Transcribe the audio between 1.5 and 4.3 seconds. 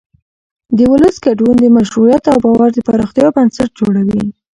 د مشروعیت او باور د پراختیا بنسټ جوړوي